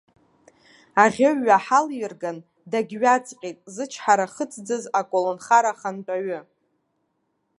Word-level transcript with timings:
Аӷьеҩ 1.03 1.37
ҩаҳалирган, 1.47 2.37
дагьҩаҵҟьеит, 2.71 3.57
зычҳара 3.73 4.27
хыҵӡаз, 4.33 4.83
аколнхара 4.99 5.71
ахантәаҩы. 5.73 6.39